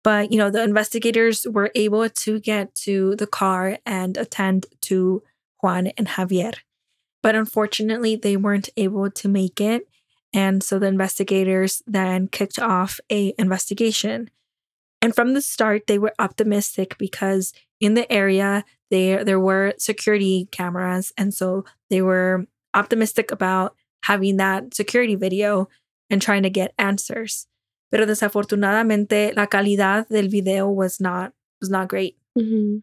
but 0.03 0.31
you 0.31 0.37
know 0.37 0.49
the 0.49 0.63
investigators 0.63 1.37
were 1.55 1.69
able 1.75 2.07
to 2.23 2.39
get 2.39 2.73
to 2.85 3.15
the 3.21 3.27
car 3.27 3.77
and 3.85 4.17
attend 4.17 4.59
to 4.89 5.21
Juan 5.61 5.87
and 5.97 6.07
Javier 6.15 6.55
but 7.21 7.35
unfortunately 7.35 8.15
they 8.15 8.37
weren't 8.37 8.69
able 8.77 9.09
to 9.09 9.27
make 9.27 9.59
it 9.59 9.87
and 10.33 10.63
so 10.63 10.79
the 10.79 10.87
investigators 10.87 11.81
then 11.85 12.27
kicked 12.27 12.59
off 12.59 12.99
a 13.11 13.33
investigation 13.37 14.29
and 15.01 15.15
from 15.15 15.33
the 15.33 15.41
start 15.41 15.87
they 15.87 15.99
were 15.99 16.13
optimistic 16.19 16.97
because 16.97 17.53
in 17.79 17.95
the 17.95 18.11
area 18.11 18.63
there 18.89 19.23
there 19.23 19.39
were 19.39 19.73
security 19.77 20.47
cameras 20.51 21.11
and 21.17 21.33
so 21.33 21.65
they 21.89 22.01
were 22.01 22.45
optimistic 22.73 23.31
about 23.31 23.75
having 24.03 24.37
that 24.37 24.73
security 24.73 25.15
video 25.15 25.67
and 26.09 26.21
trying 26.21 26.43
to 26.43 26.49
get 26.49 26.73
answers. 26.77 27.47
Pero 27.91 28.05
desafortunadamente 28.05 29.35
la 29.35 29.47
calidad 29.47 30.07
del 30.09 30.29
video 30.29 30.69
was 30.69 30.99
not 30.99 31.33
was 31.59 31.69
not 31.69 31.87
great. 31.87 32.17
Mm-hmm. 32.37 32.79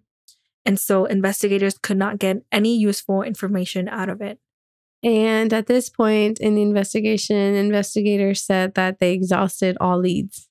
And 0.69 0.79
so 0.79 1.07
investigators 1.07 1.79
could 1.79 1.97
not 1.97 2.19
get 2.19 2.43
any 2.53 2.77
useful 2.77 3.23
information 3.23 3.89
out 3.89 4.11
of 4.11 4.21
it. 4.21 4.39
And 5.03 5.51
at 5.55 5.67
this 5.67 5.89
point 5.89 6.41
in 6.41 6.57
the 6.57 6.63
investigation, 6.63 7.55
investigators 7.55 8.43
said 8.43 8.75
that 8.75 8.99
they 8.99 9.15
exhausted 9.15 9.79
all 9.81 9.99
leads. 9.99 10.47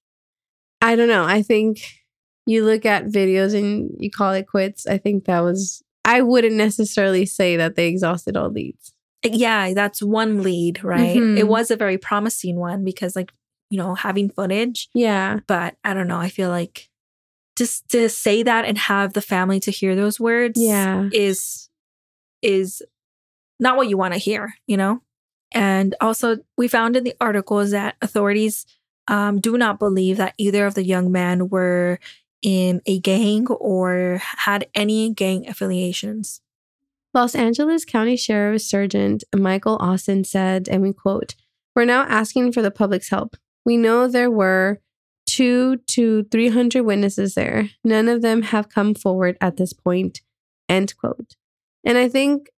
I 0.81 0.95
don't 0.95 1.07
know. 1.07 1.23
I 1.23 1.43
think 1.43 1.81
you 2.47 2.65
look 2.65 2.83
at 2.83 3.05
videos 3.05 3.55
and 3.55 3.91
you 3.99 4.09
call 4.09 4.33
it 4.33 4.47
quits. 4.47 4.87
I 4.87 4.97
think 4.97 5.25
that 5.25 5.41
was, 5.41 5.83
I 6.03 6.21
wouldn't 6.21 6.55
necessarily 6.55 7.27
say 7.27 7.55
that 7.55 7.75
they 7.75 7.87
exhausted 7.87 8.35
all 8.35 8.49
leads. 8.49 8.93
Yeah, 9.23 9.75
that's 9.75 10.01
one 10.01 10.41
lead, 10.41 10.83
right? 10.83 11.15
Mhm. 11.15 11.37
It 11.37 11.47
was 11.47 11.69
a 11.69 11.75
very 11.75 11.99
promising 11.99 12.55
one 12.55 12.83
because, 12.83 13.15
like, 13.15 13.31
you 13.69 13.77
know, 13.77 13.93
having 13.93 14.29
footage. 14.29 14.89
Yeah. 14.95 15.41
But 15.45 15.75
I 15.83 15.93
don't 15.93 16.07
know. 16.07 16.17
I 16.17 16.29
feel 16.29 16.49
like 16.49 16.89
just 17.57 17.87
to 17.89 18.07
say 18.09 18.43
that 18.43 18.65
and 18.65 18.77
have 18.77 19.13
the 19.13 19.21
family 19.21 19.59
to 19.61 19.71
hear 19.71 19.95
those 19.95 20.19
words 20.19 20.59
Yeah. 20.61 21.09
is 21.11 21.69
is 22.41 22.81
not 23.59 23.75
what 23.77 23.89
you 23.89 23.97
want 23.97 24.13
to 24.13 24.19
hear, 24.19 24.53
you 24.67 24.77
know? 24.77 25.01
And 25.53 25.95
also, 26.01 26.37
we 26.57 26.67
found 26.67 26.95
in 26.95 27.03
the 27.03 27.15
articles 27.19 27.71
that 27.71 27.95
authorities 28.01 28.65
um, 29.07 29.39
do 29.39 29.57
not 29.57 29.79
believe 29.79 30.17
that 30.17 30.35
either 30.37 30.65
of 30.65 30.75
the 30.75 30.83
young 30.83 31.11
men 31.11 31.49
were 31.49 31.99
in 32.43 32.81
a 32.85 32.99
gang 32.99 33.47
or 33.47 34.21
had 34.21 34.67
any 34.75 35.11
gang 35.13 35.47
affiliations. 35.47 36.41
Los 37.13 37.33
Angeles 37.33 37.85
County 37.85 38.15
Sheriff 38.17 38.61
Sergeant 38.61 39.23
Michael 39.35 39.77
Austin 39.79 40.23
said, 40.23 40.67
and 40.69 40.83
we 40.83 40.93
quote, 40.93 41.33
We're 41.75 41.85
now 41.85 42.03
asking 42.03 42.51
for 42.51 42.61
the 42.61 42.69
public's 42.69 43.09
help. 43.09 43.35
We 43.65 43.77
know 43.77 44.07
there 44.07 44.29
were 44.29 44.81
two 45.37 45.77
to 45.87 46.23
300 46.31 46.81
witnesses 46.83 47.35
there. 47.35 47.69
None 47.83 48.07
of 48.09 48.21
them 48.21 48.41
have 48.43 48.69
come 48.69 48.93
forward 48.95 49.37
at 49.41 49.57
this 49.57 49.73
point. 49.73 50.21
End 50.69 50.95
quote. 50.97 51.35
And 51.85 51.97
I 51.97 52.09
think, 52.09 52.49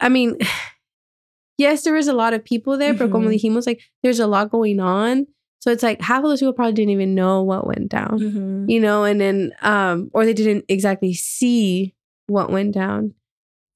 I 0.00 0.08
mean, 0.08 0.36
yes, 1.58 1.82
there 1.82 1.94
was 1.94 2.08
a 2.08 2.12
lot 2.12 2.34
of 2.34 2.44
people 2.44 2.76
there, 2.78 2.94
but 2.94 3.10
como 3.10 3.28
Mhm. 3.28 3.34
dijimos, 3.34 3.66
like, 3.66 3.80
there's 4.02 4.20
a 4.20 4.26
lot 4.26 4.50
going 4.50 4.80
on. 4.80 5.26
So 5.60 5.72
it's 5.72 5.82
like 5.82 6.00
half 6.00 6.22
of 6.22 6.30
those 6.30 6.38
people 6.40 6.52
probably 6.52 6.72
didn't 6.74 6.92
even 6.92 7.14
know 7.16 7.42
what 7.42 7.66
went 7.66 7.88
down, 7.90 8.20
Mhm. 8.20 8.70
you 8.70 8.78
know, 8.80 9.02
and 9.04 9.20
then, 9.20 9.52
um, 9.62 10.08
or 10.14 10.24
they 10.24 10.32
didn't 10.34 10.64
exactly 10.68 11.12
see 11.14 11.94
what 12.28 12.50
went 12.50 12.72
down. 12.74 13.14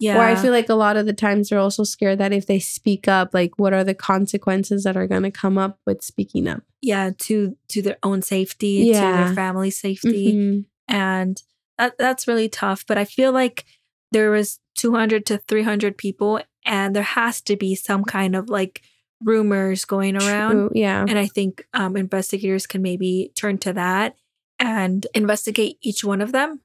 Yeah. 0.03 0.17
Or 0.19 0.23
I 0.23 0.35
feel 0.35 0.51
like 0.53 0.69
a 0.69 0.75
lot 0.75 0.97
of 0.97 1.07
the 1.07 1.13
times 1.13 1.49
they're 1.49 1.59
also 1.61 1.85
scared 1.85 2.19
that 2.19 2.33
if 2.33 2.47
they 2.47 2.59
speak 2.59 3.07
up, 3.09 3.31
like 3.33 3.53
what 3.59 3.73
are 3.73 3.85
the 3.85 3.95
consequences 3.95 4.83
that 4.85 4.97
are 4.97 5.07
going 5.07 5.23
to 5.23 5.31
come 5.31 5.57
up 5.59 5.79
with 5.87 6.03
speaking 6.03 6.49
up? 6.49 6.63
yeah, 6.85 7.11
to 7.27 7.57
to 7.69 7.81
their 7.81 7.99
own 8.03 8.23
safety, 8.23 8.81
to 8.81 8.99
Yeah. 8.99 9.25
their 9.27 9.35
family 9.35 9.71
safety. 9.71 10.33
Mhm. 10.35 10.65
and 10.89 11.43
that 11.79 11.97
that's 11.97 12.27
really 12.29 12.49
tough 12.49 12.85
but 12.89 12.99
i 12.99 13.05
feel 13.05 13.33
like 13.33 13.65
there 14.11 14.31
was 14.33 14.59
200 14.75 15.25
to 15.27 15.39
300 15.39 15.97
people 15.97 16.41
and 16.67 16.95
there 16.95 17.03
has 17.21 17.41
to 17.43 17.57
be 17.57 17.75
some 17.75 18.03
kind 18.05 18.35
of 18.37 18.49
like 18.51 18.83
rumors 19.25 19.85
going 19.85 20.17
around 20.17 20.51
True, 20.53 20.71
Yeah. 20.75 21.05
and 21.09 21.19
i 21.19 21.27
think 21.27 21.65
um, 21.73 21.97
investigators 21.97 22.67
can 22.67 22.83
maybe 22.83 23.31
turn 23.37 23.59
to 23.59 23.73
that 23.75 24.17
and 24.59 25.07
investigate 25.15 25.79
each 25.83 26.03
one 26.05 26.21
of 26.21 26.33
them 26.33 26.61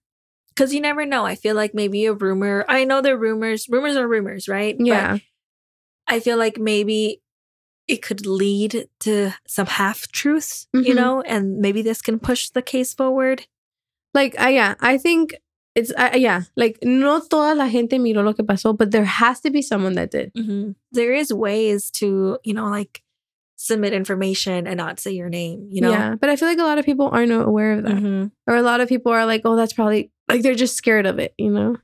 because 0.57 0.73
you 0.73 0.81
never 0.81 1.05
know 1.05 1.23
i 1.25 1.35
feel 1.35 1.55
like 1.55 1.73
maybe 1.75 2.05
a 2.07 2.13
rumor 2.13 2.65
i 2.67 2.83
know 2.83 2.99
they're 3.01 3.17
rumors 3.17 3.67
rumors 3.69 3.95
are 3.95 4.07
rumors 4.07 4.47
right 4.47 4.75
But 4.77 4.87
Yeah. 4.87 5.17
i 6.07 6.19
feel 6.19 6.37
like 6.37 6.57
maybe 6.57 7.21
it 7.87 8.01
could 8.01 8.25
lead 8.25 8.89
to 9.01 9.31
some 9.47 9.67
half 9.67 10.07
truths 10.11 10.67
you 10.73 10.93
Mhm. 10.93 10.95
know 10.95 11.21
and 11.21 11.59
maybe 11.59 11.81
this 11.83 12.01
can 12.01 12.17
push 12.19 12.49
the 12.49 12.61
case 12.63 12.93
forward 12.93 13.45
Like, 14.13 14.33
uh, 14.41 14.47
yeah, 14.49 14.73
I 14.79 14.97
think 14.97 15.35
it's, 15.75 15.91
uh, 15.93 16.15
yeah, 16.15 16.43
like 16.55 16.79
no 16.81 17.19
toda 17.19 17.53
la 17.53 17.67
gente 17.69 17.99
miró 17.99 18.23
lo 18.23 18.33
que 18.33 18.43
pasó, 18.43 18.73
but 18.75 18.89
there 18.89 19.05
has 19.05 19.41
to 19.41 19.51
be 19.51 19.61
someone 19.61 19.93
that 19.93 20.09
did. 20.09 20.33
Mhm. 20.33 20.73
There 20.91 21.13
is 21.13 21.31
ways 21.31 21.91
to, 21.99 22.39
you 22.43 22.53
know, 22.55 22.65
like 22.67 23.03
submit 23.57 23.93
information 23.93 24.65
and 24.65 24.77
not 24.77 24.99
say 24.99 25.11
your 25.11 25.29
name, 25.29 25.67
you 25.69 25.81
know? 25.81 25.91
Yeah. 25.91 26.15
But 26.19 26.31
I 26.31 26.35
feel 26.35 26.47
like 26.47 26.57
a 26.57 26.63
lot 26.65 26.79
of 26.79 26.85
people 26.85 27.09
aren't 27.11 27.31
aware 27.31 27.73
of 27.77 27.83
that. 27.83 28.01
Mhm. 28.01 28.31
Or 28.47 28.55
a 28.55 28.63
lot 28.63 28.81
of 28.81 28.89
people 28.89 29.11
are 29.11 29.25
like, 29.27 29.41
oh, 29.45 29.55
that's 29.55 29.73
probably, 29.73 30.09
like 30.29 30.41
they're 30.41 30.55
just 30.55 30.75
scared 30.75 31.05
of 31.05 31.19
it, 31.19 31.33
you 31.37 31.49
know? 31.49 31.77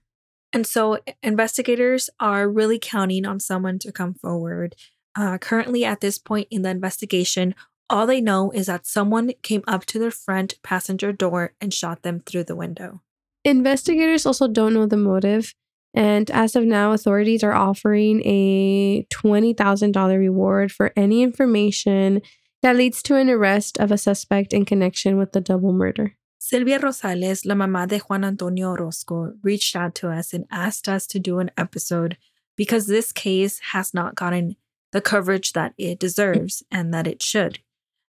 And 0.51 0.67
so 0.67 0.99
investigators 1.23 2.09
are 2.19 2.47
really 2.49 2.77
counting 2.79 3.25
on 3.25 3.39
someone 3.39 3.79
to 3.79 3.91
come 3.91 4.13
forward. 4.13 4.75
Uh, 5.15 5.37
currently, 5.37 5.83
at 5.83 6.01
this 6.01 6.17
point 6.17 6.47
in 6.51 6.61
the 6.61 6.69
investigation, 6.69 7.55
all 7.89 8.07
they 8.07 8.21
know 8.21 8.51
is 8.51 8.67
that 8.67 8.85
someone 8.85 9.31
came 9.41 9.63
up 9.67 9.85
to 9.85 9.99
their 9.99 10.11
front 10.11 10.55
passenger 10.63 11.11
door 11.11 11.53
and 11.59 11.73
shot 11.73 12.03
them 12.03 12.21
through 12.25 12.43
the 12.45 12.55
window. 12.55 13.01
Investigators 13.43 14.25
also 14.25 14.47
don't 14.47 14.73
know 14.73 14.85
the 14.85 14.97
motive. 14.97 15.53
And 15.93 16.31
as 16.31 16.55
of 16.55 16.63
now, 16.63 16.91
authorities 16.91 17.43
are 17.43 17.53
offering 17.53 18.21
a 18.25 19.05
$20,000 19.13 20.17
reward 20.17 20.71
for 20.71 20.91
any 20.95 21.21
information 21.21 22.21
that 22.63 22.75
leads 22.75 23.03
to 23.03 23.15
an 23.15 23.29
arrest 23.29 23.77
of 23.77 23.91
a 23.91 23.97
suspect 23.97 24.53
in 24.53 24.65
connection 24.65 25.17
with 25.17 25.33
the 25.33 25.41
double 25.41 25.73
murder. 25.73 26.15
Silvia 26.45 26.77
Rosales, 26.77 27.45
la 27.45 27.55
mamá 27.55 27.87
de 27.87 27.99
Juan 27.99 28.25
Antonio 28.25 28.71
Orozco, 28.71 29.31
reached 29.43 29.77
out 29.77 29.95
to 29.95 30.09
us 30.09 30.33
and 30.33 30.43
asked 30.51 30.89
us 30.89 31.07
to 31.07 31.17
do 31.17 31.39
an 31.39 31.49
episode 31.57 32.17
because 32.57 32.85
this 32.85 33.13
case 33.13 33.59
has 33.71 33.93
not 33.93 34.13
gotten 34.15 34.57
the 34.91 34.99
coverage 34.99 35.53
that 35.53 35.73
it 35.77 35.99
deserves 35.99 36.61
and 36.69 36.93
that 36.93 37.07
it 37.07 37.23
should. 37.23 37.59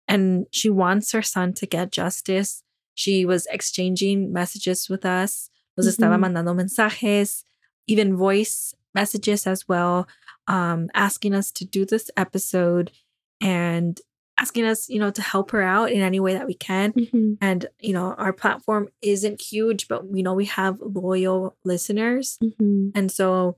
And 0.09 0.47
she 0.51 0.71
wants 0.71 1.13
her 1.13 1.21
son 1.21 1.53
to 1.53 1.67
get 1.67 1.93
justice. 1.93 2.63
She 2.95 3.27
was 3.27 3.47
exchanging 3.51 4.33
messages 4.33 4.89
with 4.89 5.05
us, 5.05 5.51
nos 5.77 5.87
estaba 5.87 6.17
Mhm. 6.17 6.25
mandando 6.25 6.55
mensajes, 6.55 7.45
even 7.87 8.17
voice 8.17 8.73
messages 8.95 9.47
as 9.47 9.69
well, 9.69 10.09
um, 10.47 10.89
asking 10.95 11.35
us 11.35 11.51
to 11.53 11.67
do 11.67 11.85
this 11.85 12.11
episode 12.17 12.91
and 13.39 14.01
asking 14.39 14.65
us, 14.65 14.89
you 14.89 14.99
know, 14.99 15.11
to 15.11 15.23
help 15.23 15.51
her 15.53 15.63
out 15.63 15.93
in 15.93 16.01
any 16.01 16.21
way 16.21 16.35
that 16.35 16.47
we 16.47 16.55
can. 16.55 16.93
Mhm. 16.93 17.39
And, 17.41 17.67
you 17.81 17.93
know, 17.93 18.15
our 18.19 18.33
platform 18.33 18.89
isn't 19.01 19.41
huge, 19.41 19.87
but 19.89 20.09
we 20.09 20.23
know 20.23 20.35
we 20.35 20.47
have 20.47 20.81
loyal 20.81 21.57
listeners. 21.65 22.39
Mhm. 22.43 22.93
And 22.95 23.13
so 23.13 23.57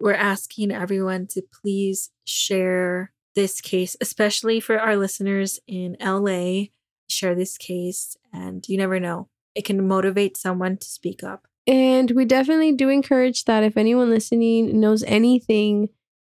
we're 0.00 0.14
asking 0.14 0.70
everyone 0.70 1.26
to 1.28 1.42
please 1.42 2.10
share 2.24 3.12
this 3.34 3.60
case, 3.60 3.96
especially 4.00 4.60
for 4.60 4.78
our 4.78 4.96
listeners 4.96 5.58
in 5.66 5.96
LA. 6.00 6.70
Share 7.08 7.34
this 7.34 7.56
case, 7.56 8.16
and 8.32 8.68
you 8.68 8.76
never 8.76 8.98
know, 8.98 9.28
it 9.54 9.64
can 9.64 9.86
motivate 9.86 10.36
someone 10.36 10.76
to 10.76 10.86
speak 10.88 11.22
up. 11.22 11.46
And 11.66 12.10
we 12.12 12.24
definitely 12.24 12.72
do 12.72 12.88
encourage 12.88 13.44
that 13.44 13.62
if 13.62 13.76
anyone 13.76 14.10
listening 14.10 14.80
knows 14.80 15.02
anything 15.04 15.88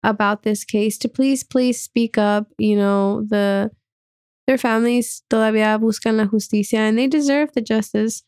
about 0.02 0.42
this 0.42 0.64
case, 0.64 0.98
to 0.98 1.08
please, 1.08 1.42
please 1.42 1.80
speak 1.80 2.18
up. 2.18 2.48
You 2.58 2.76
know, 2.76 3.22
the 3.22 3.70
their 4.46 4.58
families 4.58 5.22
todavía 5.28 5.78
buscan 5.80 6.16
la 6.16 6.26
justicia 6.26 6.78
and 6.78 6.96
they 6.96 7.08
deserve 7.08 7.52
the 7.52 7.60
justice 7.60 8.22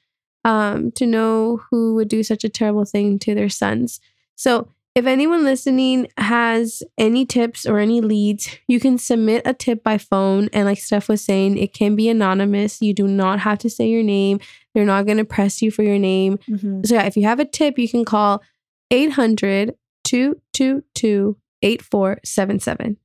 um, 0.44 0.90
to 0.92 1.06
know 1.06 1.60
who 1.70 1.94
would 1.94 2.08
do 2.08 2.22
such 2.22 2.42
a 2.42 2.48
terrible 2.48 2.84
thing 2.84 3.18
to 3.20 3.34
their 3.34 3.48
sons. 3.48 4.00
So 4.34 4.68
if 4.94 5.06
anyone 5.06 5.44
listening 5.44 6.08
has 6.16 6.82
any 6.96 7.24
tips 7.24 7.66
or 7.66 7.78
any 7.78 8.00
leads, 8.00 8.48
you 8.66 8.80
can 8.80 8.98
submit 8.98 9.42
a 9.44 9.54
tip 9.54 9.84
by 9.84 9.96
phone. 9.96 10.48
And 10.52 10.66
like 10.66 10.78
Steph 10.78 11.08
was 11.08 11.24
saying, 11.24 11.56
it 11.56 11.72
can 11.72 11.94
be 11.94 12.08
anonymous. 12.08 12.82
You 12.82 12.94
do 12.94 13.06
not 13.06 13.38
have 13.40 13.58
to 13.58 13.70
say 13.70 13.88
your 13.88 14.02
name. 14.02 14.40
They're 14.74 14.84
not 14.84 15.06
going 15.06 15.18
to 15.18 15.24
press 15.24 15.62
you 15.62 15.70
for 15.70 15.84
your 15.84 15.98
name. 15.98 16.38
So 16.84 16.94
yeah, 16.94 17.04
if 17.04 17.16
you 17.16 17.24
have 17.24 17.38
a 17.38 17.44
tip, 17.44 17.78
you 17.78 17.88
can 17.88 18.04
call 18.04 18.42
800 18.90 19.76
222 20.04 21.36
8477. 21.62 22.96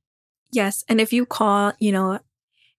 Yes. 0.52 0.84
And 0.88 1.00
if 1.00 1.12
you 1.12 1.26
call, 1.26 1.72
you 1.78 1.92
know, 1.92 2.20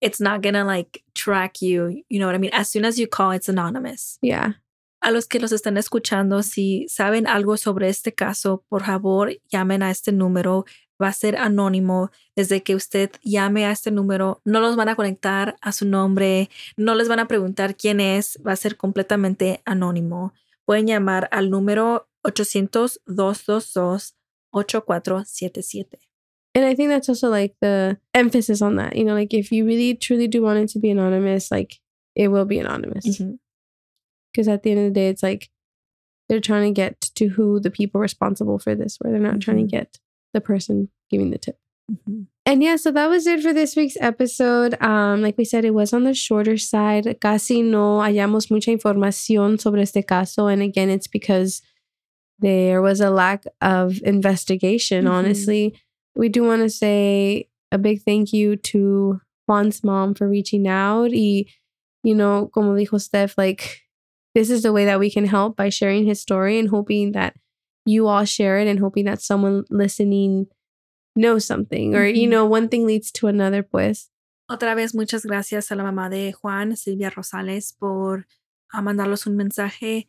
it's 0.02 0.22
not 0.22 0.42
going 0.42 0.54
to 0.54 0.64
like 0.64 1.04
track 1.14 1.62
you. 1.62 2.04
You 2.10 2.20
know 2.20 2.28
what 2.28 2.36
I 2.36 2.38
mean? 2.38 2.52
As 2.54 2.70
soon 2.70 2.86
as 2.86 3.00
you 3.00 3.08
call, 3.08 3.32
it's 3.32 3.50
anonymous. 3.50 4.18
Yeah. 4.22 4.54
A 5.02 5.12
los 5.12 5.28
que 5.28 5.40
los 5.40 5.52
están 5.52 5.78
escuchando, 5.78 6.42
si 6.42 6.88
saben 6.88 7.28
algo 7.28 7.58
sobre 7.58 7.90
este 7.90 8.16
caso, 8.16 8.64
por 8.70 8.84
favor, 8.84 9.32
llamen 9.52 9.84
a 9.84 9.92
este 9.92 10.12
número. 10.12 10.66
Va 11.02 11.10
a 11.10 11.14
ser 11.14 11.36
anónimo. 11.36 12.10
Desde 12.36 12.64
que 12.64 12.74
usted 12.76 13.12
llame 13.24 13.66
a 13.66 13.72
este 13.72 13.92
número, 13.92 14.42
no 14.46 14.62
los 14.62 14.76
van 14.76 14.90
a 14.90 14.96
conectar 14.96 15.58
a 15.62 15.72
su 15.74 15.86
nombre, 15.86 16.50
no 16.78 16.96
les 16.96 17.08
van 17.08 17.20
a 17.20 17.28
preguntar 17.28 17.76
quién 17.76 18.00
es, 18.00 18.40
va 18.46 18.54
a 18.54 18.56
ser 18.56 18.78
completamente 18.78 19.62
anónimo. 19.66 20.34
Pueden 20.64 20.88
llamar 20.88 21.28
al 21.32 21.50
número 21.50 22.10
800-222-8477. 24.56 25.86
And 26.54 26.64
I 26.66 26.74
think 26.74 26.90
that's 26.90 27.10
also 27.10 27.30
like 27.30 27.54
the 27.62 27.98
emphasis 28.14 28.62
on 28.62 28.78
that. 28.78 28.96
You 28.96 29.04
know, 29.04 29.14
like 29.14 29.34
if 29.34 29.52
you 29.52 29.66
really 29.66 29.94
truly 29.96 30.28
do 30.28 30.42
want 30.42 30.60
it 30.60 30.70
to 30.70 30.80
be 30.80 30.90
anonymous, 30.90 31.52
like 31.52 31.80
it 32.16 32.30
will 32.30 32.46
be 32.46 32.60
anonymous. 32.60 33.22
Because 34.32 34.48
at 34.48 34.64
the 34.64 34.72
end 34.72 34.80
of 34.80 34.86
the 34.86 34.92
day, 35.00 35.10
it's 35.10 35.24
like 35.24 35.50
they're 36.30 36.40
trying 36.40 36.74
to 36.74 36.76
get 36.76 37.02
to 37.16 37.28
who 37.28 37.60
the 37.60 37.70
people 37.72 38.00
responsible 38.02 38.58
for 38.58 38.74
this 38.74 38.98
were. 39.02 39.12
They're 39.12 39.20
not 39.20 39.42
trying 39.42 39.58
Mhm. 39.58 39.70
to 39.70 39.78
get 39.78 40.00
the 40.34 40.42
person 40.42 40.90
giving 41.10 41.30
the 41.32 41.38
tip. 41.38 41.58
Ujú. 41.92 42.26
And 42.46 42.64
yeah, 42.64 42.78
so 42.78 42.90
that 42.92 43.10
was 43.10 43.28
it 43.28 43.42
for 43.42 43.54
this 43.54 43.76
week's 43.76 43.98
episode. 44.00 44.76
Um, 44.82 45.22
like 45.22 45.38
we 45.38 45.46
said, 45.46 45.66
it 45.66 45.74
was 45.74 45.94
on 45.94 46.04
the 46.04 46.14
shorter 46.14 46.58
side. 46.58 47.20
Casi 47.20 47.62
no 47.62 48.00
hallamos 48.00 48.50
mucha 48.50 48.72
información 48.72 49.60
sobre 49.60 49.82
este 49.82 50.04
caso. 50.06 50.48
And 50.48 50.62
again, 50.62 50.90
it's 50.90 51.08
because 51.08 51.62
there 52.40 52.82
was 52.82 53.00
a 53.00 53.10
lack 53.10 53.46
of 53.62 54.02
investigation, 54.04 55.06
Mhm. 55.06 55.12
honestly. 55.12 55.74
We 56.16 56.30
do 56.30 56.44
want 56.44 56.62
to 56.64 56.70
say 56.70 57.50
a 57.72 57.78
big 57.78 58.02
thank 58.04 58.32
you 58.34 58.56
to 58.72 59.20
Juan's 59.48 59.84
mom 59.84 60.14
for 60.16 60.28
reaching 60.30 60.68
out. 60.68 61.12
Y, 61.12 61.46
you 62.04 62.16
know, 62.16 62.48
como 62.54 62.74
dijo 62.76 63.00
Steph, 63.00 63.38
like, 63.38 63.82
this 64.34 64.50
is 64.50 64.64
the 64.64 64.72
way 64.74 64.86
that 64.86 65.00
we 65.00 65.10
can 65.10 65.26
help 65.26 65.56
by 65.56 65.70
sharing 65.70 66.06
his 66.06 66.22
story 66.22 66.60
and 66.60 66.70
hoping 66.70 67.12
that 67.14 67.36
you 67.86 68.08
all 68.08 68.26
share 68.26 68.58
it 68.60 68.68
and 68.68 68.80
hoping 68.80 69.06
that 69.06 69.22
someone 69.22 69.64
listening 69.70 70.48
knows 71.16 71.46
something 71.46 71.96
or, 71.96 72.06
you 72.06 72.28
Mhm. 72.28 72.32
know, 72.32 72.46
one 72.46 72.68
thing 72.68 72.86
leads 72.86 73.12
to 73.12 73.28
another, 73.28 73.64
pues. 73.64 74.10
Otra 74.52 74.76
vez, 74.76 74.94
muchas 74.94 75.26
gracias 75.26 75.72
a 75.72 75.76
la 75.76 75.84
mamá 75.84 76.10
de 76.10 76.32
Juan, 76.34 76.76
Silvia 76.76 77.10
Rosales, 77.10 77.74
por 77.80 78.26
ah, 78.74 78.82
mandarlos 78.82 79.26
un 79.26 79.36
mensaje 79.38 80.08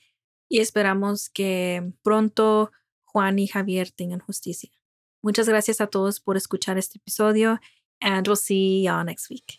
y 0.49 0.61
esperamos 0.61 1.29
que 1.29 1.93
pronto 2.03 2.73
Juan 3.05 3.39
y 3.39 3.47
Javier 3.47 3.91
tengan 3.91 4.21
justicia. 4.21 4.71
Muchas 5.23 5.49
gracias 5.49 5.81
a 5.81 5.89
todos 5.89 6.21
por 6.21 6.37
escuchar 6.37 6.79
este 6.79 6.99
episodio 6.99 7.59
and 8.01 8.27
we'll 8.27 8.37
see 8.37 8.83
y'all 8.83 9.05
next 9.05 9.31
week. 9.31 9.59